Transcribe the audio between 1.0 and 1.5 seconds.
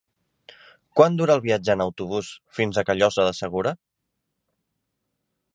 dura el